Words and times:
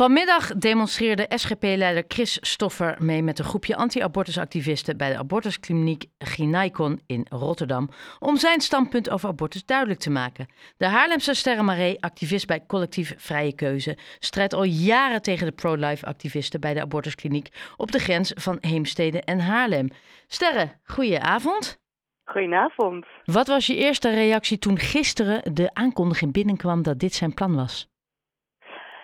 Vanmiddag 0.00 0.54
demonstreerde 0.54 1.26
SGP-leider 1.28 2.04
Chris 2.08 2.38
Stoffer 2.40 2.96
mee 2.98 3.22
met 3.22 3.38
een 3.38 3.44
groepje 3.44 3.76
anti-abortusactivisten 3.76 4.96
bij 4.96 5.10
de 5.10 5.18
abortuskliniek 5.18 6.04
Ginaikon 6.18 7.00
in 7.06 7.26
Rotterdam 7.28 7.88
om 8.18 8.36
zijn 8.36 8.60
standpunt 8.60 9.10
over 9.10 9.28
abortus 9.28 9.64
duidelijk 9.64 10.00
te 10.00 10.10
maken. 10.10 10.46
De 10.76 10.86
Haarlemse 10.86 11.34
Sterre 11.34 11.62
Maree, 11.62 12.02
activist 12.02 12.46
bij 12.46 12.66
collectief 12.66 13.14
Vrije 13.16 13.54
Keuze, 13.54 13.98
strijdt 14.18 14.54
al 14.54 14.64
jaren 14.64 15.22
tegen 15.22 15.46
de 15.46 15.52
pro-life 15.52 16.06
activisten 16.06 16.60
bij 16.60 16.74
de 16.74 16.80
abortuskliniek 16.80 17.48
op 17.76 17.92
de 17.92 17.98
grens 17.98 18.32
van 18.34 18.58
Heemstede 18.60 19.20
en 19.20 19.40
Haarlem. 19.40 19.88
Sterre, 20.26 20.78
goedenavond. 20.84 21.80
Goedenavond. 22.24 23.06
Wat 23.24 23.46
was 23.46 23.66
je 23.66 23.76
eerste 23.76 24.10
reactie 24.10 24.58
toen 24.58 24.78
gisteren 24.78 25.54
de 25.54 25.70
aankondiging 25.74 26.32
binnenkwam 26.32 26.82
dat 26.82 26.98
dit 26.98 27.14
zijn 27.14 27.34
plan 27.34 27.54
was? 27.54 27.90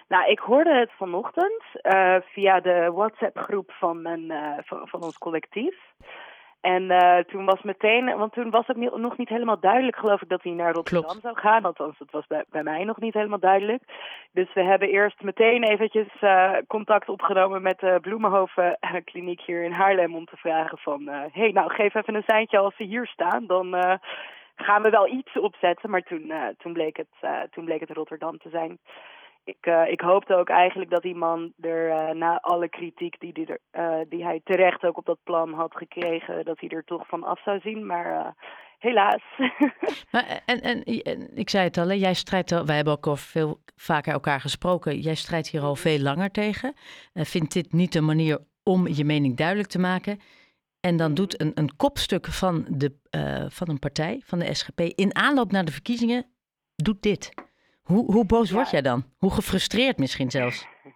Nou, 0.09 0.31
ik 0.31 0.39
hoorde 0.39 0.75
het 0.75 0.91
vanochtend 0.97 1.63
uh, 1.83 2.17
via 2.21 2.61
de 2.61 2.91
WhatsApp-groep 2.93 3.73
van, 3.73 4.03
mijn, 4.03 4.25
uh, 4.25 4.53
van, 4.65 4.89
van, 4.89 5.03
ons 5.03 5.19
collectief. 5.19 5.75
En 6.61 6.83
uh, 6.83 7.19
toen 7.19 7.45
was 7.45 7.63
meteen, 7.63 8.17
want 8.17 8.33
toen 8.33 8.51
was 8.51 8.67
het 8.67 8.77
nog 8.77 9.17
niet 9.17 9.29
helemaal 9.29 9.61
duidelijk, 9.61 9.97
geloof 9.97 10.23
ik, 10.23 10.29
dat 10.29 10.43
hij 10.43 10.53
naar 10.53 10.73
Rotterdam 10.73 11.05
Klopt. 11.05 11.23
zou 11.23 11.39
gaan. 11.39 11.65
Althans, 11.65 11.99
het 11.99 12.11
was 12.11 12.27
bij, 12.27 12.45
bij, 12.51 12.63
mij 12.63 12.85
nog 12.85 12.99
niet 12.99 13.15
helemaal 13.15 13.39
duidelijk. 13.39 13.83
Dus 14.33 14.53
we 14.55 14.63
hebben 14.63 14.89
eerst 14.89 15.23
meteen 15.23 15.63
eventjes 15.63 16.09
contact 16.67 17.09
opgenomen 17.09 17.63
met 17.63 17.79
de 17.79 17.99
Bloemenhoven 18.01 18.79
kliniek 19.05 19.41
hier 19.41 19.63
in 19.63 19.73
Haarlem 19.73 20.15
om 20.15 20.25
te 20.25 20.37
vragen 20.37 20.79
van, 20.79 21.07
hé, 21.07 21.29
hey, 21.33 21.51
nou 21.51 21.71
geef 21.71 21.95
even 21.95 22.15
een 22.15 22.23
seintje 22.27 22.59
als 22.59 22.77
ze 22.77 22.83
hier 22.83 23.07
staan, 23.07 23.47
dan 23.47 23.99
gaan 24.57 24.83
we 24.83 24.91
wel 24.91 25.09
iets 25.09 25.39
opzetten. 25.39 25.91
Maar 25.91 26.03
toen, 26.03 26.33
toen, 26.59 26.73
bleek, 26.73 26.97
het, 26.97 27.51
toen 27.51 27.65
bleek 27.65 27.81
het 27.81 27.91
Rotterdam 27.91 28.39
te 28.39 28.49
zijn 28.49 28.79
ik, 29.47 29.67
uh, 29.67 29.91
ik 29.91 30.01
hoopte 30.01 30.35
ook 30.35 30.49
eigenlijk 30.49 30.91
dat 30.91 31.03
die 31.03 31.15
man 31.15 31.53
er 31.61 31.89
uh, 31.89 32.11
na 32.11 32.41
alle 32.41 32.69
kritiek 32.69 33.21
die, 33.21 33.33
die, 33.33 33.47
er, 33.47 33.61
uh, 33.73 34.05
die 34.09 34.25
hij 34.25 34.41
terecht 34.45 34.85
ook 34.85 34.97
op 34.97 35.07
dat 35.07 35.19
plan 35.23 35.53
had 35.53 35.77
gekregen, 35.77 36.45
dat 36.45 36.61
hij 36.61 36.69
er 36.69 36.85
toch 36.85 37.07
van 37.09 37.25
af 37.25 37.43
zou 37.43 37.61
zien. 37.61 37.87
Maar 37.87 38.35
helaas. 38.79 39.23
maar, 40.13 40.43
en, 40.47 40.61
en, 40.61 40.83
en, 40.85 41.37
ik 41.37 41.51
zei 41.51 41.65
het 41.65 41.79
al, 41.79 41.89
hè, 41.89 41.95
jij 41.95 42.15
strijdt 42.15 42.53
al, 42.53 42.67
wij 42.67 42.77
hebben 42.77 42.93
ook 42.93 43.07
al 43.07 43.17
veel 43.17 43.61
vaker 43.77 44.13
elkaar 44.13 44.41
gesproken. 44.41 44.99
Jij 44.99 45.15
strijdt 45.15 45.49
hier 45.49 45.63
al 45.63 45.77
veel 45.77 45.99
langer 45.99 46.31
tegen. 46.31 46.75
vindt 47.13 47.53
dit 47.53 47.73
niet 47.73 47.95
een 47.95 48.05
manier 48.05 48.39
om 48.63 48.89
je 48.89 49.05
mening 49.05 49.37
duidelijk 49.37 49.69
te 49.69 49.79
maken? 49.79 50.21
En 50.81 50.97
dan 50.97 51.15
doet 51.15 51.41
een, 51.41 51.53
een 51.55 51.77
kopstuk 51.77 52.27
van, 52.27 52.67
de, 52.69 52.95
van 53.49 53.69
een 53.69 53.79
partij, 53.79 54.23
van 54.25 54.39
de 54.39 54.55
SGP, 54.55 54.81
in 54.81 55.15
aanloop 55.15 55.53
naar 55.53 55.65
de 55.65 55.73
verkiezingen, 55.73 56.27
doet 56.75 57.03
dit. 57.03 57.46
Hoe, 57.87 58.13
hoe 58.13 58.27
boos 58.27 58.51
word 58.51 58.71
jij 58.71 58.83
dan? 58.83 59.05
Hoe 59.19 59.33
gefrustreerd 59.33 59.99
misschien 59.99 60.31
zelfs? 60.31 60.67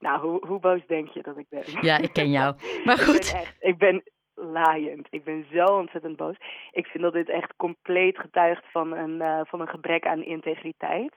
Nou, 0.00 0.20
hoe, 0.20 0.46
hoe 0.46 0.60
boos 0.60 0.86
denk 0.86 1.08
je 1.08 1.22
dat 1.22 1.38
ik 1.38 1.46
ben? 1.48 1.62
Ja, 1.80 1.98
ik 1.98 2.12
ken 2.12 2.30
jou. 2.30 2.56
Maar 2.84 2.98
goed. 2.98 3.26
Ik 3.26 3.32
ben, 3.32 3.40
echt, 3.40 3.56
ik 3.60 3.78
ben 3.78 4.02
laaiend. 4.34 5.06
Ik 5.10 5.24
ben 5.24 5.46
zo 5.52 5.64
ontzettend 5.64 6.16
boos. 6.16 6.36
Ik 6.70 6.86
vind 6.86 7.02
dat 7.04 7.12
dit 7.12 7.28
echt 7.28 7.56
compleet 7.56 8.18
getuigt 8.18 8.64
van 8.70 8.92
een, 8.92 9.22
uh, 9.22 9.40
van 9.44 9.60
een 9.60 9.68
gebrek 9.68 10.06
aan 10.06 10.24
integriteit. 10.24 11.12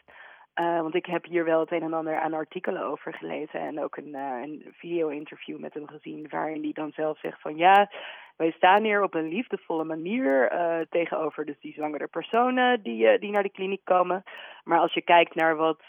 Uh, 0.55 0.81
want 0.81 0.95
ik 0.95 1.05
heb 1.05 1.25
hier 1.25 1.45
wel 1.45 1.59
het 1.59 1.71
een 1.71 1.81
en 1.81 1.93
ander 1.93 2.19
aan 2.19 2.33
artikelen 2.33 2.85
over 2.85 3.13
gelezen 3.13 3.59
en 3.59 3.83
ook 3.83 3.97
een, 3.97 4.15
uh, 4.15 4.41
een 4.41 4.65
video-interview 4.71 5.59
met 5.59 5.73
hem 5.73 5.87
gezien 5.87 6.27
waarin 6.29 6.61
hij 6.61 6.71
dan 6.71 6.91
zelf 6.91 7.19
zegt 7.19 7.41
van 7.41 7.57
ja, 7.57 7.91
wij 8.37 8.51
staan 8.51 8.83
hier 8.83 9.03
op 9.03 9.13
een 9.13 9.27
liefdevolle 9.27 9.83
manier 9.83 10.53
uh, 10.53 10.79
tegenover 10.89 11.45
dus 11.45 11.59
die 11.59 11.73
zwangere 11.73 12.07
personen 12.07 12.83
die, 12.83 13.19
die 13.19 13.31
naar 13.31 13.43
de 13.43 13.51
kliniek 13.51 13.83
komen. 13.83 14.23
Maar 14.63 14.79
als 14.79 14.93
je 14.93 15.01
kijkt 15.01 15.35
naar 15.35 15.55
wat 15.55 15.81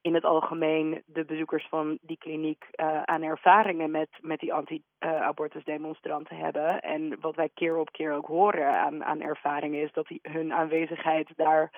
in 0.00 0.14
het 0.14 0.24
algemeen 0.24 1.02
de 1.06 1.24
bezoekers 1.24 1.66
van 1.68 1.98
die 2.00 2.18
kliniek 2.18 2.66
aan 3.04 3.22
ervaringen 3.22 3.90
met, 3.90 4.08
met 4.20 4.40
die 4.40 4.54
anti-abortus 4.54 5.64
demonstranten 5.64 6.36
hebben 6.36 6.80
en 6.80 7.20
wat 7.20 7.34
wij 7.34 7.50
keer 7.54 7.76
op 7.76 7.92
keer 7.92 8.12
ook 8.12 8.26
horen 8.26 8.80
aan, 8.80 9.04
aan 9.04 9.20
ervaringen 9.20 9.82
is 9.82 9.92
dat 9.92 10.06
die, 10.06 10.20
hun 10.22 10.52
aanwezigheid 10.52 11.32
daar 11.36 11.70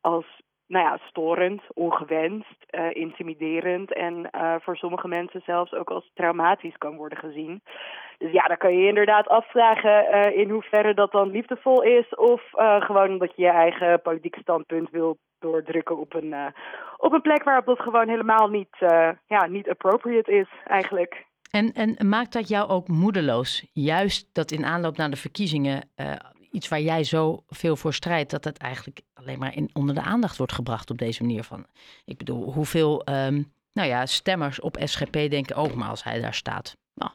als 0.00 0.42
nou 0.66 0.84
ja, 0.84 0.98
storend, 1.08 1.62
ongewenst, 1.74 2.56
uh, 2.70 2.86
intimiderend 2.92 3.94
en 3.94 4.28
uh, 4.32 4.54
voor 4.60 4.76
sommige 4.76 5.08
mensen 5.08 5.42
zelfs 5.44 5.72
ook 5.72 5.90
als 5.90 6.10
traumatisch 6.14 6.78
kan 6.78 6.96
worden 6.96 7.18
gezien. 7.18 7.62
Dus 8.18 8.32
ja, 8.32 8.46
dan 8.46 8.56
kan 8.56 8.72
je 8.72 8.80
je 8.80 8.88
inderdaad 8.88 9.28
afvragen 9.28 10.04
uh, 10.14 10.36
in 10.36 10.50
hoeverre 10.50 10.94
dat 10.94 11.12
dan 11.12 11.30
liefdevol 11.30 11.82
is 11.82 12.14
of 12.14 12.42
gewoon 12.78 13.10
omdat 13.10 13.32
je 13.36 13.42
je 13.42 13.50
eigen 13.50 14.02
politieke 14.02 14.40
standpunt 14.40 14.90
wil 14.90 15.18
doordrukken 15.38 15.98
op 15.98 16.14
een, 16.14 16.34
op 16.96 17.12
een 17.12 17.20
plek 17.20 17.42
waarop 17.42 17.66
dat 17.66 17.80
gewoon 17.80 18.08
helemaal 18.08 18.48
niet, 18.48 18.76
ja, 19.26 19.46
niet 19.46 19.68
appropriate 19.68 20.32
is 20.32 20.48
eigenlijk. 20.64 21.26
En, 21.50 21.72
en 21.72 22.08
maakt 22.08 22.32
dat 22.32 22.48
jou 22.48 22.68
ook 22.68 22.88
moedeloos? 22.88 23.70
Juist 23.72 24.34
dat 24.34 24.50
in 24.50 24.64
aanloop 24.64 24.96
naar 24.96 25.10
de 25.10 25.16
verkiezingen 25.16 25.90
iets 26.50 26.68
waar 26.68 26.80
jij 26.80 27.04
zo 27.04 27.42
veel 27.48 27.76
voor 27.76 27.92
strijdt, 27.92 28.30
dat 28.30 28.44
het 28.44 28.58
eigenlijk 28.58 29.00
alleen 29.22 29.38
maar 29.38 29.54
in, 29.54 29.70
onder 29.72 29.94
de 29.94 30.02
aandacht 30.02 30.36
wordt 30.36 30.52
gebracht 30.52 30.90
op 30.90 30.98
deze 30.98 31.22
manier 31.22 31.42
van. 31.42 31.66
Ik 32.04 32.18
bedoel, 32.18 32.52
hoeveel 32.52 33.08
um, 33.08 33.52
nou 33.72 33.88
ja, 33.88 34.06
stemmers 34.06 34.60
op 34.60 34.76
SGP 34.80 35.12
denken 35.12 35.56
ook 35.56 35.74
maar 35.74 35.88
als 35.88 36.04
hij 36.04 36.20
daar 36.20 36.34
staat. 36.34 36.76
Nou, 36.94 37.10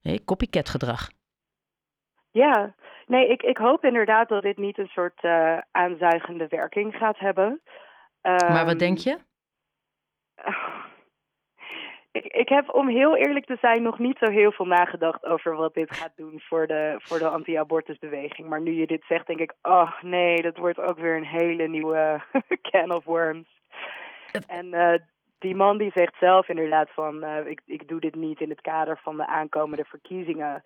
hey, 0.00 0.20
copycat 0.24 0.68
gedrag. 0.68 1.08
Ja, 2.30 2.74
nee, 3.06 3.28
ik, 3.28 3.42
ik 3.42 3.56
hoop 3.56 3.84
inderdaad 3.84 4.28
dat 4.28 4.42
dit 4.42 4.56
niet 4.56 4.78
een 4.78 4.88
soort 4.88 5.22
uh, 5.22 5.58
aanzuigende 5.70 6.46
werking 6.48 6.94
gaat 6.94 7.18
hebben. 7.18 7.60
Um, 8.22 8.52
maar 8.52 8.64
wat 8.64 8.78
denk 8.78 8.98
je? 8.98 9.18
Ik, 12.24 12.48
heb, 12.48 12.74
om 12.74 12.88
heel 12.88 13.16
eerlijk 13.16 13.44
te 13.44 13.56
zijn, 13.60 13.82
nog 13.82 13.98
niet 13.98 14.18
zo 14.18 14.30
heel 14.30 14.52
veel 14.52 14.66
nagedacht 14.66 15.24
over 15.24 15.56
wat 15.56 15.74
dit 15.74 15.96
gaat 15.96 16.12
doen 16.16 16.40
voor 16.40 16.66
de, 16.66 16.94
voor 16.98 17.18
de 17.18 17.28
anti-abortusbeweging. 17.28 18.48
Maar 18.48 18.60
nu 18.60 18.72
je 18.72 18.86
dit 18.86 19.04
zegt, 19.08 19.26
denk 19.26 19.40
ik, 19.40 19.54
oh 19.62 20.02
nee, 20.02 20.42
dat 20.42 20.56
wordt 20.56 20.80
ook 20.80 20.98
weer 20.98 21.16
een 21.16 21.24
hele 21.24 21.68
nieuwe 21.68 22.20
can 22.70 22.92
of 22.92 23.04
worms. 23.04 23.48
En 24.46 24.66
uh, 24.66 24.94
die 25.38 25.54
man 25.54 25.78
die 25.78 25.90
zegt 25.94 26.14
zelf 26.20 26.48
inderdaad 26.48 26.90
van, 26.90 27.24
uh, 27.24 27.46
ik, 27.46 27.60
ik 27.64 27.88
doe 27.88 28.00
dit 28.00 28.14
niet 28.14 28.40
in 28.40 28.50
het 28.50 28.60
kader 28.60 28.98
van 29.02 29.16
de 29.16 29.26
aankomende 29.26 29.84
verkiezingen, 29.84 30.62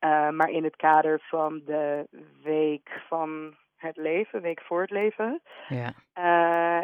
uh, 0.00 0.30
maar 0.30 0.50
in 0.50 0.64
het 0.64 0.76
kader 0.76 1.20
van 1.20 1.62
de 1.64 2.06
week 2.42 3.02
van 3.08 3.54
het 3.76 3.96
leven, 3.96 4.42
week 4.42 4.60
voor 4.60 4.80
het 4.80 4.90
leven. 4.90 5.42
Ja. 5.68 5.92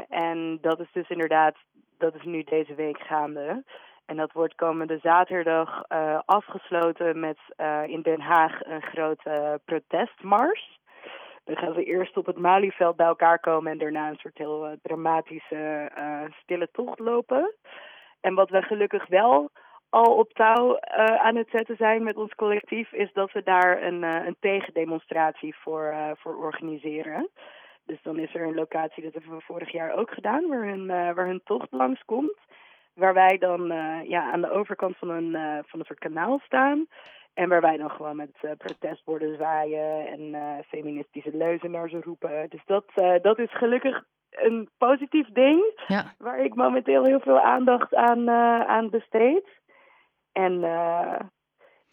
en 0.09 0.59
dat 0.61 0.81
is 0.81 0.93
dus 0.93 1.09
inderdaad, 1.09 1.57
dat 1.99 2.15
is 2.15 2.23
nu 2.23 2.43
deze 2.43 2.75
week 2.75 2.99
gaande. 2.99 3.65
En 4.09 4.17
dat 4.17 4.33
wordt 4.33 4.55
komende 4.55 4.99
zaterdag 5.03 5.85
uh, 5.89 6.19
afgesloten 6.25 7.21
met 7.21 7.39
uh, 7.57 7.83
in 7.87 8.03
Den 8.03 8.21
Haag 8.21 8.65
een 8.65 8.83
grote 8.83 9.61
protestmars. 9.65 10.81
Dan 11.45 11.57
gaan 11.57 11.73
we 11.73 11.85
eerst 11.85 12.17
op 12.17 12.27
het 12.27 12.39
Malieveld 12.39 12.97
bij 12.97 13.07
elkaar 13.07 13.41
komen 13.41 13.73
en 13.73 13.79
daarna 13.79 14.09
een 14.09 14.19
soort 14.19 14.39
heel 14.39 14.67
uh, 14.67 14.73
dramatische 14.83 15.91
stille 16.43 16.69
tocht 16.73 16.99
lopen. 16.99 17.55
En 18.21 18.35
wat 18.35 18.51
we 18.51 18.63
gelukkig 18.63 19.07
wel 19.07 19.51
al 19.89 20.17
op 20.17 20.33
touw 20.33 20.81
aan 21.19 21.37
het 21.37 21.49
zetten 21.51 21.77
zijn 21.77 22.03
met 22.03 22.17
ons 22.17 22.35
collectief, 22.35 22.93
is 22.93 23.13
dat 23.13 23.33
we 23.33 23.43
daar 23.43 23.83
een, 23.83 24.03
een 24.03 24.37
tegendemonstratie 24.41 25.57
voor, 25.57 25.95
voor 26.19 26.37
organiseren. 26.37 27.29
Dus 27.87 28.03
dan 28.03 28.19
is 28.19 28.35
er 28.35 28.43
een 28.43 28.55
locatie, 28.55 29.03
dat 29.03 29.13
hebben 29.13 29.37
we 29.37 29.45
vorig 29.45 29.73
jaar 29.73 29.95
ook 29.95 30.11
gedaan, 30.11 30.49
waar 30.49 30.65
hun, 30.65 30.87
waar 30.87 31.27
hun 31.27 31.41
tocht 31.45 31.69
langskomt 31.71 32.37
waar 32.99 33.15
wij 33.15 33.39
dan 33.39 33.73
uh, 33.73 34.09
ja, 34.09 34.33
aan 34.33 34.41
de 34.41 34.51
overkant 34.51 34.97
van 34.97 35.11
een, 35.11 35.29
uh, 35.35 35.59
van 35.67 35.79
een 35.79 35.87
soort 35.87 35.99
kanaal 35.99 36.41
staan. 36.45 36.87
En 37.35 37.49
waar 37.49 37.61
wij 37.61 37.77
dan 37.77 37.91
gewoon 37.91 38.17
met 38.17 38.37
uh, 38.43 38.51
protestborden 38.57 39.35
zwaaien 39.35 40.07
en 40.07 40.65
feministische 40.69 41.37
leuzen 41.37 41.71
naar 41.71 41.89
ze 41.89 42.01
roepen. 42.01 42.47
Dus 42.49 42.65
dat, 42.65 42.85
dat 43.23 43.39
is 43.39 43.57
gelukkig 43.57 44.05
een 44.31 44.69
positief 44.79 45.29
ding. 45.33 45.83
Ja. 45.87 46.15
Waar 46.19 46.39
ik 46.39 46.55
momenteel 46.55 47.05
heel 47.05 47.21
veel 47.21 47.41
aandacht 47.41 47.95
aan, 47.95 48.31
aan 48.69 48.91
besteed. 48.91 49.47
En 50.33 50.61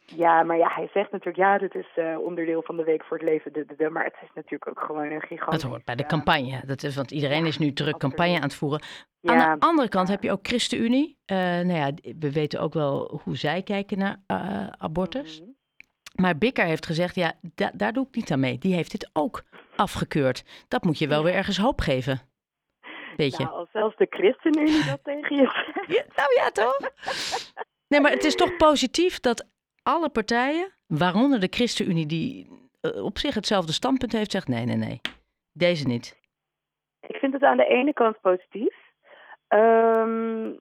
ja, 0.06 0.44
maar 0.44 0.57
ja, 0.57 0.69
hij 0.74 0.90
zegt 0.94 1.12
natuurlijk, 1.12 1.38
ja, 1.38 1.57
dit 1.57 1.75
is 1.75 1.88
uh, 1.96 2.19
onderdeel 2.19 2.62
van 2.62 2.78
de 2.78 2.84
Week 2.84 3.04
voor 3.04 3.18
het 3.18 3.30
Leven. 3.30 3.54
De, 3.54 3.66
de, 3.66 3.75
de, 3.75 3.90
maar 3.90 4.04
het 4.04 4.16
is 4.22 4.30
natuurlijk 4.36 4.69
ook 4.69 4.86
gewoon 4.86 5.12
een 5.12 5.22
gigantisch... 5.22 5.62
Dat 5.62 5.69
hoort 5.69 5.86
bij 5.86 5.96
de 5.96 6.06
campagne. 6.06 6.62
Dat 6.66 6.84
is, 6.84 6.96
want 6.96 7.12
iedereen 7.12 7.42
ja, 7.42 7.48
is 7.48 7.57
nu 7.57 7.74
druk 7.74 7.98
campagne 7.98 8.36
aan 8.36 8.42
het 8.42 8.56
voeren. 8.56 8.81
Ja, 9.19 9.46
aan 9.46 9.60
de 9.60 9.66
andere 9.66 9.90
kant 9.90 10.07
heb 10.07 10.24
je 10.24 10.31
ook 10.31 10.48
ChristenUnie. 10.48 11.18
Uh, 11.31 11.38
nou 11.38 11.74
ja, 11.74 11.92
we 12.19 12.31
weten 12.31 12.60
ook 12.60 12.74
wel 12.74 13.22
hoe 13.24 13.36
zij 13.36 13.62
kijken 13.62 13.98
naar 13.98 14.18
uh, 14.28 14.68
abortus. 14.78 15.40
Mm 15.40 15.46
-hmm. 15.46 15.56
Maar 16.16 16.38
Bikker 16.38 16.66
heeft 16.66 16.86
gezegd, 16.86 17.16
ja, 17.16 17.34
da 17.56 17.72
daar 17.74 17.94
doe 17.94 18.08
ik 18.08 18.16
niet 18.16 18.31
aan 18.31 18.40
mee. 18.40 18.58
Die 18.58 18.74
heeft 18.74 18.92
dit 18.92 19.10
ook 19.13 19.44
afgekeurd. 19.75 20.66
Dat 20.68 20.84
moet 20.84 20.98
je 20.98 21.08
wel 21.08 21.24
weer 21.24 21.34
ergens 21.34 21.58
hoop 21.58 21.80
geven. 21.81 22.22
Weet 23.16 23.38
je? 23.38 23.44
Nou, 23.44 23.56
als 23.56 23.72
zelfs 23.72 23.98
de 23.98 24.08
ChristenUnie 24.10 24.86
dat 24.86 25.04
tegen 25.04 25.36
je 25.36 25.42
zegt. 25.88 26.16
Nou 26.16 26.34
ja, 26.36 26.50
toch? 26.50 26.80
Nee, 27.88 28.01
maar 28.01 28.12
het 28.12 28.24
is 28.24 28.36
toch 28.36 28.56
positief 28.56 29.19
dat 29.19 29.48
alle 29.86 30.10
partijen, 30.10 30.74
waaronder 30.88 31.40
de 31.40 31.48
ChristenUnie, 31.50 32.06
die 32.06 32.48
uh, 32.82 33.04
op 33.04 33.18
zich 33.18 33.36
hetzelfde 33.36 33.72
standpunt 33.72 34.12
heeft, 34.12 34.32
zegt 34.32 34.48
nee, 34.48 34.66
nee, 34.66 34.76
nee, 34.76 35.02
deze 35.54 35.88
niet. 35.88 36.24
Ik 37.08 37.16
vind 37.16 37.34
het 37.34 37.44
aan 37.44 37.58
de 37.58 37.68
ene 37.68 37.94
kant 37.94 38.22
positief. 38.22 38.76
Um, 39.48 40.60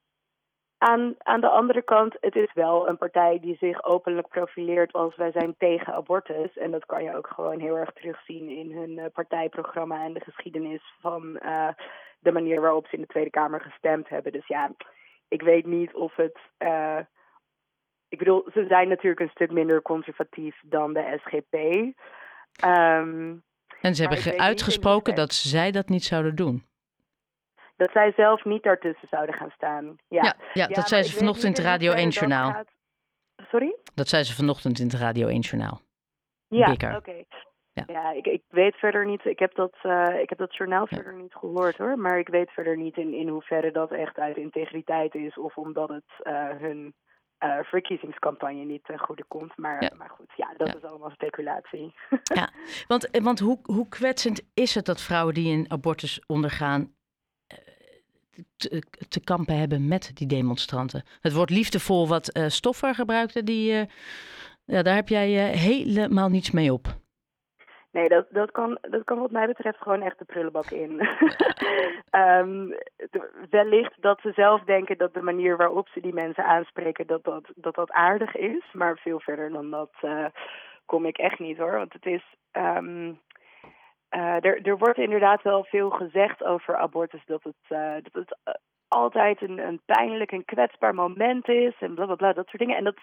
aan, 0.78 1.14
aan 1.18 1.40
de 1.40 1.48
andere 1.48 1.82
kant, 1.82 2.16
het 2.20 2.36
is 2.36 2.52
wel 2.54 2.88
een 2.88 2.98
partij 2.98 3.38
die 3.40 3.56
zich 3.56 3.84
openlijk 3.84 4.28
profileert 4.28 4.92
als 4.92 5.16
wij 5.16 5.30
zijn 5.32 5.54
tegen 5.58 5.94
abortus. 5.94 6.56
En 6.56 6.70
dat 6.70 6.86
kan 6.86 7.02
je 7.02 7.16
ook 7.16 7.26
gewoon 7.26 7.60
heel 7.60 7.76
erg 7.76 7.92
terugzien 7.92 8.48
in 8.48 8.72
hun 8.72 8.90
uh, 8.90 9.04
partijprogramma 9.12 10.04
en 10.04 10.12
de 10.12 10.20
geschiedenis 10.20 10.82
van 11.00 11.38
uh, 11.44 11.68
de 12.18 12.32
manier 12.32 12.60
waarop 12.60 12.86
ze 12.86 12.94
in 12.94 13.00
de 13.00 13.06
Tweede 13.06 13.30
Kamer 13.30 13.60
gestemd 13.60 14.08
hebben. 14.08 14.32
Dus 14.32 14.46
ja, 14.46 14.70
ik 15.28 15.42
weet 15.42 15.66
niet 15.66 15.94
of 15.94 16.16
het. 16.16 16.38
Ik 18.14 18.18
bedoel, 18.18 18.48
ze 18.52 18.64
zijn 18.68 18.88
natuurlijk 18.88 19.20
een 19.20 19.34
stuk 19.34 19.50
minder 19.50 19.82
conservatief 19.82 20.56
dan 20.64 20.92
de 20.92 21.20
SGP. 21.24 21.54
Um, 22.64 23.42
en 23.80 23.94
ze 23.94 24.06
hebben 24.06 24.38
uitgesproken 24.38 25.14
dat 25.14 25.32
zij 25.32 25.70
dat 25.70 25.88
niet 25.88 26.04
zouden 26.04 26.34
doen 26.34 26.64
dat 27.76 27.90
zij 27.92 28.12
zelf 28.16 28.44
niet 28.44 28.62
daartussen 28.62 29.08
zouden 29.08 29.34
gaan 29.34 29.50
staan. 29.50 29.96
Ja, 30.08 30.22
ja, 30.22 30.34
ja 30.52 30.66
dat 30.66 30.88
zei 30.88 31.02
ze 31.02 31.16
vanochtend 31.16 31.58
in 31.58 31.64
het 31.64 31.72
Radio 31.72 31.92
1 31.92 32.08
Journaal. 32.08 32.64
Sorry? 33.36 33.76
Dat 33.94 34.08
zei 34.08 34.22
ze 34.22 34.34
vanochtend 34.34 34.78
in 34.78 34.86
het 34.86 34.94
Radio 34.94 35.26
1 35.26 35.40
Journaal. 35.40 35.80
Ja, 36.48 36.72
oké. 36.72 37.24
Ja, 37.72 37.84
ja 37.86 38.12
ik, 38.12 38.26
ik 38.26 38.42
weet 38.48 38.74
verder 38.74 39.06
niet, 39.06 39.24
ik 39.24 39.38
heb 39.38 39.54
dat, 39.54 39.74
uh, 39.82 40.20
ik 40.20 40.28
heb 40.28 40.38
dat 40.38 40.56
journaal 40.56 40.86
ja. 40.88 40.96
verder 40.96 41.14
niet 41.14 41.34
gehoord 41.34 41.76
hoor, 41.76 41.98
maar 41.98 42.18
ik 42.18 42.28
weet 42.28 42.50
verder 42.50 42.76
niet 42.76 42.96
in, 42.96 43.14
in 43.14 43.28
hoeverre 43.28 43.70
dat 43.70 43.90
echt 43.92 44.18
uit 44.18 44.36
integriteit 44.36 45.14
is 45.14 45.38
of 45.38 45.56
omdat 45.56 45.88
het 45.88 46.04
uh, 46.22 46.50
hun 46.50 46.94
uh, 47.44 47.58
verkiezingscampagne 47.62 48.64
niet 48.64 48.84
ten 48.84 48.98
goede 48.98 49.24
komt. 49.28 49.56
Maar, 49.56 49.82
ja. 49.82 49.90
maar 49.96 50.10
goed, 50.10 50.32
ja, 50.36 50.54
dat 50.56 50.76
is 50.76 50.82
allemaal 50.82 51.10
speculatie. 51.10 51.94
ja, 52.34 52.50
want, 52.86 53.08
want 53.22 53.38
hoe, 53.38 53.58
hoe 53.62 53.88
kwetsend 53.88 54.42
is 54.54 54.74
het 54.74 54.84
dat 54.84 55.00
vrouwen 55.00 55.34
die 55.34 55.56
een 55.56 55.70
abortus 55.70 56.22
ondergaan 56.26 56.94
te, 58.56 58.82
te, 59.08 59.20
kampen 59.20 59.58
hebben 59.58 59.88
met 59.88 60.10
die 60.14 60.26
demonstranten. 60.26 61.04
Het 61.20 61.32
woord 61.32 61.50
liefdevol 61.50 62.08
wat 62.08 62.36
uh, 62.36 62.48
Stoffer 62.48 62.94
gebruikte, 62.94 63.44
die, 63.44 63.72
uh, 63.72 63.82
ja, 64.64 64.82
daar 64.82 64.94
heb 64.94 65.08
jij 65.08 65.28
helemaal 65.56 66.28
niets 66.28 66.50
mee 66.50 66.72
op. 66.72 66.93
Nee, 67.94 68.08
dat, 68.08 68.26
dat, 68.30 68.50
kan, 68.50 68.78
dat 68.80 69.04
kan 69.04 69.18
wat 69.18 69.30
mij 69.30 69.46
betreft 69.46 69.78
gewoon 69.78 70.02
echt 70.02 70.18
de 70.18 70.24
prullenbak 70.24 70.70
in. 70.70 71.00
um, 72.22 72.74
wellicht 73.50 74.02
dat 74.02 74.20
ze 74.20 74.32
zelf 74.32 74.62
denken 74.62 74.98
dat 74.98 75.14
de 75.14 75.22
manier 75.22 75.56
waarop 75.56 75.88
ze 75.88 76.00
die 76.00 76.14
mensen 76.14 76.44
aanspreken, 76.44 77.06
dat 77.06 77.24
dat, 77.24 77.52
dat, 77.54 77.74
dat 77.74 77.90
aardig 77.90 78.36
is. 78.36 78.72
Maar 78.72 78.98
veel 78.98 79.20
verder 79.20 79.50
dan 79.50 79.70
dat 79.70 79.92
kom 80.84 81.06
ik 81.06 81.18
echt 81.18 81.38
niet 81.38 81.58
hoor. 81.58 81.76
Want 81.76 81.92
het 81.92 82.06
is... 82.06 82.22
Um, 82.52 83.20
uh, 84.16 84.44
er, 84.44 84.66
er 84.66 84.78
wordt 84.78 84.98
inderdaad 84.98 85.42
wel 85.42 85.64
veel 85.64 85.90
gezegd 85.90 86.44
over 86.44 86.76
abortus, 86.76 87.24
dat 87.26 87.42
het, 87.42 87.54
uh, 87.68 87.94
dat 88.02 88.12
het 88.12 88.58
altijd 88.88 89.42
een, 89.42 89.58
een 89.58 89.80
pijnlijk 89.84 90.32
en 90.32 90.44
kwetsbaar 90.44 90.94
moment 90.94 91.48
is 91.48 91.74
en 91.78 91.94
bla 91.94 92.04
bla 92.04 92.14
bla, 92.14 92.32
dat 92.32 92.46
soort 92.46 92.58
dingen. 92.58 92.76
En 92.76 92.84
dat 92.84 92.98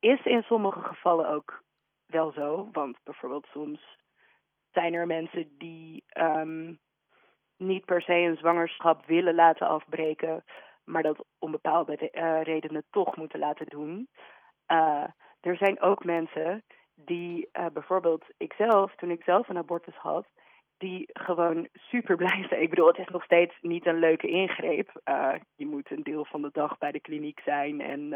is 0.00 0.24
in 0.24 0.42
sommige 0.42 0.80
gevallen 0.82 1.28
ook 1.28 1.62
wel 2.06 2.32
zo, 2.32 2.68
want 2.72 2.96
bijvoorbeeld 3.04 3.46
soms 3.52 3.98
zijn 4.72 4.94
er 4.94 5.06
mensen 5.06 5.48
die 5.58 6.04
um, 6.18 6.78
niet 7.56 7.84
per 7.84 8.02
se 8.02 8.12
een 8.14 8.36
zwangerschap 8.36 9.06
willen 9.06 9.34
laten 9.34 9.68
afbreken, 9.68 10.44
maar 10.84 11.02
dat 11.02 11.24
om 11.38 11.50
bepaalde 11.50 12.08
redenen 12.42 12.84
toch 12.90 13.16
moeten 13.16 13.38
laten 13.38 13.66
doen. 13.66 14.08
er 15.40 15.56
zijn 15.56 15.80
ook 15.80 16.04
mensen 16.04 16.64
die 16.94 17.50
bijvoorbeeld 17.72 18.24
ikzelf, 18.36 18.94
toen 18.94 19.10
ik 19.10 19.22
zelf 19.22 19.48
een 19.48 19.56
abortus 19.56 19.96
had, 19.96 20.26
die 20.78 21.08
gewoon 21.12 21.68
super 21.72 22.16
blij 22.16 22.46
zijn. 22.48 22.62
Ik 22.62 22.70
bedoel, 22.70 22.86
het 22.86 22.98
is 22.98 23.08
nog 23.08 23.24
steeds 23.24 23.54
niet 23.60 23.86
een 23.86 23.98
leuke 23.98 24.28
ingreep. 24.28 25.00
Je 25.54 25.66
moet 25.66 25.90
een 25.90 26.02
deel 26.02 26.24
van 26.24 26.42
de 26.42 26.50
dag 26.52 26.78
bij 26.78 26.92
de 26.92 27.00
kliniek 27.00 27.40
zijn 27.40 27.80
en 27.80 28.12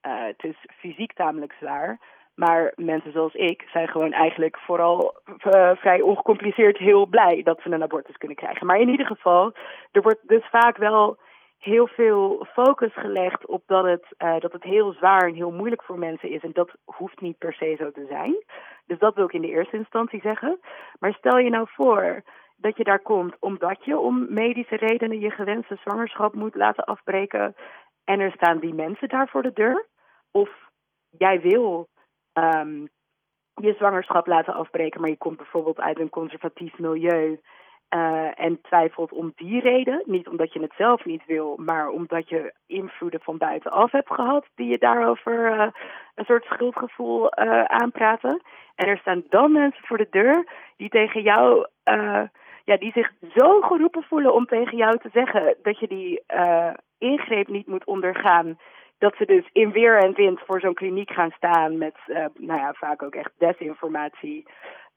het 0.00 0.44
is 0.44 0.56
fysiek 0.78 1.12
tamelijk 1.12 1.52
zwaar. 1.52 1.98
Maar 2.44 2.72
mensen 2.76 3.12
zoals 3.12 3.34
ik 3.34 3.68
zijn 3.72 3.88
gewoon 3.88 4.12
eigenlijk 4.12 4.58
vooral 4.58 5.14
vrij 5.74 6.00
ongecompliceerd 6.00 6.78
heel 6.78 7.06
blij 7.06 7.42
dat 7.42 7.60
ze 7.62 7.70
een 7.70 7.82
abortus 7.82 8.16
kunnen 8.16 8.36
krijgen. 8.36 8.66
Maar 8.66 8.80
in 8.80 8.88
ieder 8.88 9.06
geval, 9.06 9.52
er 9.92 10.02
wordt 10.02 10.28
dus 10.28 10.46
vaak 10.50 10.76
wel 10.76 11.18
heel 11.58 11.86
veel 11.86 12.46
focus 12.52 12.92
gelegd 12.94 13.46
op 13.46 13.62
dat 13.66 13.84
het, 13.84 14.04
uh, 14.18 14.38
dat 14.38 14.52
het 14.52 14.62
heel 14.62 14.92
zwaar 14.92 15.28
en 15.28 15.34
heel 15.34 15.50
moeilijk 15.52 15.82
voor 15.82 15.98
mensen 15.98 16.30
is. 16.30 16.42
En 16.42 16.52
dat 16.52 16.70
hoeft 16.84 17.20
niet 17.20 17.38
per 17.38 17.52
se 17.52 17.74
zo 17.78 17.90
te 17.90 18.06
zijn. 18.08 18.44
Dus 18.86 18.98
dat 18.98 19.14
wil 19.14 19.24
ik 19.24 19.32
in 19.32 19.42
de 19.42 19.54
eerste 19.56 19.76
instantie 19.76 20.20
zeggen. 20.20 20.60
Maar 20.98 21.12
stel 21.12 21.38
je 21.38 21.50
nou 21.50 21.66
voor 21.70 22.22
dat 22.56 22.76
je 22.76 22.84
daar 22.84 23.02
komt 23.02 23.36
omdat 23.40 23.84
je 23.84 23.98
om 23.98 24.26
medische 24.28 24.76
redenen 24.76 25.20
je 25.20 25.30
gewenste 25.30 25.78
zwangerschap 25.80 26.34
moet 26.34 26.54
laten 26.54 26.84
afbreken. 26.84 27.54
En 28.04 28.20
er 28.20 28.32
staan 28.32 28.58
die 28.58 28.74
mensen 28.74 29.08
daar 29.08 29.28
voor 29.28 29.42
de 29.42 29.52
deur. 29.52 29.86
Of 30.30 30.50
jij 31.10 31.40
wil 31.40 31.88
um, 32.32 32.88
je 33.54 33.74
zwangerschap 33.76 34.26
laten 34.26 34.54
afbreken, 34.54 35.00
maar 35.00 35.10
je 35.10 35.16
komt 35.16 35.36
bijvoorbeeld 35.36 35.80
uit 35.80 35.98
een 35.98 36.10
conservatief 36.10 36.78
milieu. 36.78 37.40
Uh, 37.94 38.40
en 38.40 38.60
twijfelt 38.62 39.12
om 39.12 39.32
die 39.34 39.60
reden. 39.60 40.02
Niet 40.06 40.28
omdat 40.28 40.52
je 40.52 40.60
het 40.60 40.72
zelf 40.76 41.04
niet 41.04 41.26
wil, 41.26 41.56
maar 41.56 41.88
omdat 41.88 42.28
je 42.28 42.54
invloeden 42.66 43.20
van 43.20 43.38
buitenaf 43.38 43.92
hebt 43.92 44.14
gehad 44.14 44.46
die 44.54 44.68
je 44.68 44.78
daarover 44.78 45.52
uh, 45.52 45.66
een 46.14 46.24
soort 46.24 46.44
schuldgevoel 46.44 47.24
uh, 47.24 47.64
aanpraten. 47.64 48.42
En 48.74 48.86
er 48.86 48.98
staan 48.98 49.22
dan 49.28 49.52
mensen 49.52 49.86
voor 49.86 49.96
de 49.96 50.06
deur 50.10 50.46
die 50.76 50.88
tegen 50.88 51.22
jou, 51.22 51.66
ja, 52.64 52.76
die 52.76 52.92
zich 52.92 53.12
zo 53.36 53.60
geroepen 53.60 54.02
voelen 54.02 54.34
om 54.34 54.46
tegen 54.46 54.76
jou 54.76 54.98
te 54.98 55.10
zeggen 55.12 55.56
dat 55.62 55.78
je 55.78 55.86
die 55.88 56.22
ingreep 56.98 57.48
niet 57.48 57.66
moet 57.66 57.84
ondergaan. 57.84 58.58
Dat 59.00 59.14
ze 59.16 59.24
dus 59.24 59.48
in 59.52 59.72
weer 59.72 59.98
en 59.98 60.14
wind 60.14 60.40
voor 60.46 60.60
zo'n 60.60 60.74
kliniek 60.74 61.10
gaan 61.10 61.30
staan 61.30 61.78
met, 61.78 61.96
nou 62.34 62.60
ja, 62.60 62.72
vaak 62.72 63.02
ook 63.02 63.14
echt 63.14 63.32
desinformatie 63.38 64.46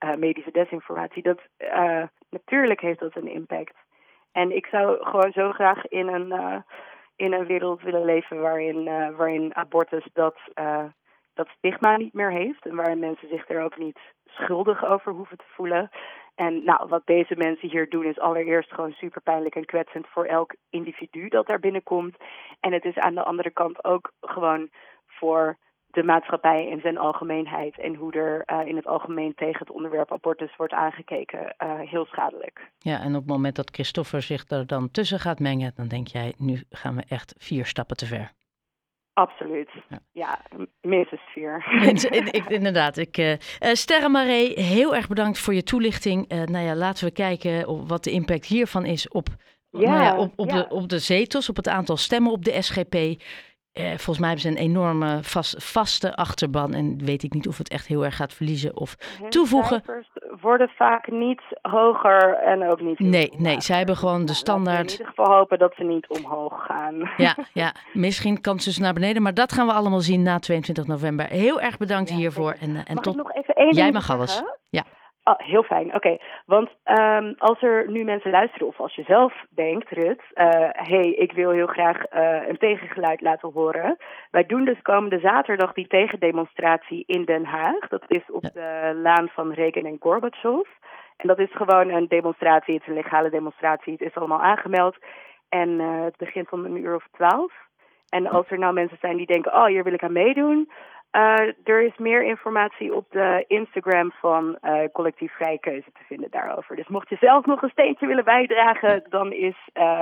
uh, 0.04 0.16
medische 0.16 0.52
desinformatie, 0.52 1.24
dat 1.24 1.40
uh, 1.58 2.04
natuurlijk 2.30 2.82
heeft 2.82 3.00
dat 3.00 3.16
een 3.16 3.32
impact. 3.32 3.76
En 4.32 4.56
ik 4.56 4.66
zou 4.66 5.06
gewoon 5.06 5.32
zo 5.32 5.52
graag 5.52 5.88
in 5.88 6.08
een, 6.08 6.64
in 7.16 7.34
een 7.34 7.46
wereld 7.46 7.82
willen 7.82 8.06
leven 8.06 8.42
waarin, 8.42 8.84
waarin 9.16 9.56
abortus 9.56 10.08
dat, 10.14 10.36
dat 11.34 11.48
stigma 11.58 11.98
niet 11.98 12.14
meer 12.14 12.32
heeft. 12.32 12.66
En 12.66 12.76
waarin 12.76 13.00
mensen 13.00 13.28
zich 13.28 13.50
er 13.50 13.64
ook 13.64 13.78
niet 13.78 14.00
schuldig 14.26 14.86
over 14.86 15.12
hoeven 15.12 15.38
te 15.38 15.54
voelen. 15.56 15.90
En 16.36 16.64
nou, 16.64 16.88
wat 16.90 17.06
deze 17.06 17.36
mensen 17.36 17.70
hier 17.70 17.90
doen 17.90 18.06
is 18.06 18.20
allereerst 18.20 18.74
gewoon 18.74 18.92
super 18.92 19.22
pijnlijk 19.22 19.56
en 19.56 19.66
kwetsend 19.66 20.08
voor 20.08 20.26
elk 20.26 20.56
individu 20.70 21.28
dat 21.28 21.48
daar 21.48 21.60
binnenkomt. 21.60 22.16
En 22.60 22.74
het 22.74 22.86
is 22.86 22.98
aan 22.98 23.16
de 23.16 23.24
andere 23.24 23.52
kant 23.52 23.84
ook 23.84 24.12
gewoon 24.22 24.70
voor 25.08 25.58
de 25.94 26.04
maatschappij 26.04 26.68
in 26.68 26.80
zijn 26.80 26.98
algemeenheid 26.98 27.80
en 27.80 27.96
hoe 27.96 28.12
er 28.14 28.44
uh, 28.46 28.68
in 28.68 28.76
het 28.76 28.88
algemeen 28.88 29.34
tegen 29.36 29.60
het 29.60 29.72
onderwerp 29.72 30.12
abortus 30.12 30.56
wordt 30.56 30.74
aangekeken, 30.74 31.56
uh, 31.64 31.80
heel 31.80 32.06
schadelijk. 32.06 32.72
Ja, 32.78 33.00
en 33.02 33.16
op 33.16 33.22
het 33.22 33.30
moment 33.30 33.56
dat 33.56 33.70
Christopher 33.74 34.22
zich 34.22 34.50
er 34.50 34.68
dan 34.68 34.92
tussen 34.92 35.20
gaat 35.20 35.40
mengen, 35.40 35.72
dan 35.76 35.88
denk 35.88 36.08
jij, 36.08 36.34
nu 36.38 36.64
gaan 36.70 36.96
we 36.96 37.04
echt 37.08 37.36
vier 37.38 37.66
stappen 37.66 37.98
te 37.98 38.06
ver. 38.06 38.32
Absoluut. 39.14 39.70
Ja, 39.90 40.00
ja 40.12 40.42
minstens 40.82 41.22
vier. 41.34 41.66
ik, 42.32 42.46
inderdaad. 42.50 42.98
Ik, 42.98 43.18
uh, 43.18 43.34
Sterre 43.60 44.10
Maree, 44.10 44.60
heel 44.60 44.96
erg 44.96 45.08
bedankt 45.08 45.40
voor 45.40 45.54
je 45.54 45.64
toelichting. 45.64 46.32
Uh, 46.32 46.44
nou 46.44 46.66
ja, 46.66 46.76
laten 46.76 47.06
we 47.06 47.12
kijken 47.12 47.68
op 47.68 47.90
wat 47.90 48.04
de 48.04 48.12
impact 48.12 48.46
hiervan 48.46 48.86
is 48.86 49.08
op, 49.08 49.28
ja, 49.70 49.90
nou 49.90 50.04
ja, 50.04 50.18
op, 50.18 50.34
op, 50.36 50.50
de, 50.50 50.70
op 50.70 50.90
de 50.90 51.00
zetels, 51.00 51.50
op 51.50 51.56
het 51.56 51.68
aantal 51.68 51.98
stemmen 51.98 52.32
op 52.32 52.46
de 52.46 52.62
SGP. 52.62 53.22
Eh, 53.74 53.86
volgens 53.86 54.20
mij 54.20 54.30
hebben 54.30 54.46
ze 54.46 54.50
een 54.50 54.70
enorme 54.70 55.20
vast, 55.22 55.64
vaste 55.64 56.16
achterban. 56.16 56.74
En 56.74 57.06
weet 57.06 57.24
ik 57.24 57.34
niet 57.34 57.48
of 57.48 57.58
het 57.58 57.70
echt 57.70 57.88
heel 57.88 58.06
erg 58.06 58.16
gaat 58.16 58.34
verliezen 58.34 58.78
of 58.78 58.96
Hun 59.20 59.30
toevoegen. 59.30 59.82
cijfers 59.86 60.10
worden 60.42 60.70
vaak 60.70 61.12
niet 61.12 61.42
hoger 61.62 62.34
en 62.34 62.70
ook 62.72 62.82
niet. 62.82 63.00
Nee, 63.00 63.34
nee, 63.38 63.62
zij 63.62 63.78
hebben 63.78 63.98
gewoon 63.98 64.26
de 64.26 64.34
standaard. 64.34 64.86
in 64.86 64.92
ieder 64.92 65.08
geval 65.08 65.36
hopen 65.36 65.60
dat 65.60 65.74
ze 65.76 65.84
niet 65.84 66.08
omhoog 66.08 66.66
gaan. 66.66 67.12
Ja, 67.18 67.36
ja, 67.64 67.74
misschien 67.94 68.42
kan 68.42 68.60
ze 68.60 68.70
dus 68.70 68.78
naar 68.78 68.94
beneden. 68.94 69.22
Maar 69.22 69.34
dat 69.34 69.52
gaan 69.54 69.68
we 69.68 69.74
allemaal 69.74 70.02
zien 70.02 70.24
na 70.24 70.40
22 70.40 70.88
november. 70.88 71.26
Heel 71.26 71.62
erg 71.62 71.78
bedankt 71.78 72.10
ja, 72.10 72.16
hiervoor. 72.16 72.56
En, 72.60 72.86
en 72.86 72.96
mag 72.96 73.04
tot. 73.04 73.16
nog 73.16 73.34
even 73.34 73.56
één 73.56 73.74
Jij 73.74 73.92
mag 73.92 74.12
alles. 74.12 74.44
Ja. 74.70 74.84
Oh, 75.24 75.34
heel 75.38 75.64
fijn, 75.64 75.86
oké. 75.86 75.96
Okay. 75.96 76.20
Want 76.46 76.70
um, 76.86 77.36
als 77.38 77.62
er 77.62 77.90
nu 77.92 78.04
mensen 78.04 78.32
luisteren, 78.32 78.68
of 78.68 78.80
als 78.80 78.96
je 78.96 79.04
zelf 79.04 79.34
denkt, 79.50 79.90
Rut, 79.90 80.22
hé, 80.34 80.46
uh, 80.46 80.70
hey, 80.72 81.10
ik 81.12 81.32
wil 81.32 81.52
heel 81.52 81.68
graag 81.68 81.98
uh, 82.14 82.48
een 82.48 82.58
tegengeluid 82.58 83.22
laten 83.22 83.52
horen. 83.52 83.98
Wij 84.32 84.46
doen 84.46 84.66
dus 84.66 84.82
komende 84.82 85.20
zaterdag 85.20 85.74
die 85.74 85.88
tegendemonstratie 85.88 87.04
in 87.08 87.26
Den 87.26 87.46
Haag. 87.46 87.88
Dat 87.88 88.04
is 88.08 88.32
op 88.32 88.42
de 88.42 89.00
laan 89.04 89.28
van 89.28 89.54
Regen 89.54 89.86
en 89.86 89.98
Gorbachev. 90.00 90.70
En 91.18 91.28
dat 91.28 91.40
is 91.40 91.52
gewoon 91.52 91.90
een 91.90 92.08
demonstratie, 92.08 92.74
het 92.74 92.82
is 92.82 92.88
een 92.88 93.02
legale 93.04 93.30
demonstratie, 93.30 93.94
het 93.94 94.02
is 94.02 94.16
allemaal 94.16 94.42
aangemeld. 94.42 94.98
En 95.50 95.70
uh, 95.70 96.04
het 96.04 96.18
begint 96.18 96.52
om 96.52 96.66
een 96.66 96.78
uur 96.78 96.96
of 96.96 97.08
twaalf. 97.12 97.54
En 98.10 98.28
als 98.28 98.50
er 98.50 98.60
nou 98.60 98.74
mensen 98.74 98.98
zijn 99.02 99.18
die 99.18 99.26
denken, 99.26 99.54
oh, 99.54 99.66
hier 99.66 99.84
wil 99.84 99.94
ik 99.94 100.04
aan 100.04 100.12
meedoen, 100.12 100.72
uh, 101.16 101.54
er 101.64 101.82
is 101.82 101.98
meer 101.98 102.24
informatie 102.24 102.96
op 102.96 103.06
de 103.10 103.46
Instagram 103.48 104.12
van 104.12 104.58
uh, 104.62 104.80
Collectief 104.92 105.34
Vrije 105.34 105.60
Keuze 105.60 105.92
te 105.94 106.04
vinden 106.08 106.32
daarover. 106.32 106.76
Dus 106.76 106.88
mocht 106.88 107.10
je 107.10 107.18
zelf 107.20 107.46
nog 107.46 107.62
een 107.62 107.70
steentje 107.70 108.08
willen 108.08 108.24
bijdragen, 108.24 109.04
dan 109.10 109.32
is 109.32 109.56
uh, 109.74 110.02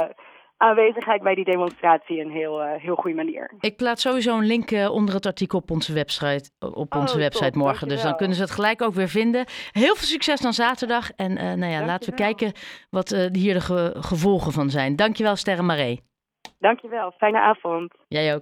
aanwezigheid 0.57 1.21
bij 1.21 1.35
die 1.35 1.45
demonstratie 1.45 2.19
een 2.19 2.31
heel, 2.31 2.61
heel 2.61 2.95
goede 2.95 3.15
manier. 3.15 3.51
Ik 3.59 3.75
plaats 3.75 4.01
sowieso 4.01 4.37
een 4.37 4.45
link 4.45 4.71
onder 4.71 5.15
het 5.15 5.25
artikel 5.25 5.59
op 5.59 5.71
onze 5.71 5.93
website, 5.93 6.51
op 6.59 6.95
onze 6.95 7.15
oh, 7.15 7.21
website 7.21 7.57
morgen. 7.57 7.87
Dus 7.87 8.03
dan 8.03 8.15
kunnen 8.15 8.35
ze 8.35 8.41
het 8.41 8.51
gelijk 8.51 8.81
ook 8.81 8.93
weer 8.93 9.07
vinden. 9.07 9.45
Heel 9.71 9.95
veel 9.95 10.07
succes 10.07 10.41
dan 10.41 10.53
zaterdag. 10.53 11.11
En 11.11 11.33
nou 11.33 11.71
ja, 11.71 11.85
laten 11.85 12.09
we 12.09 12.15
kijken 12.15 12.51
wat 12.89 13.09
hier 13.31 13.53
de 13.53 13.61
ge 13.61 13.93
gevolgen 13.97 14.51
van 14.51 14.69
zijn. 14.69 14.95
Dankjewel, 14.95 15.35
Sterre 15.35 15.61
Maree. 15.61 16.01
Dankjewel. 16.59 17.11
Fijne 17.17 17.39
avond. 17.39 17.93
Jij 18.07 18.33
ook. 18.33 18.39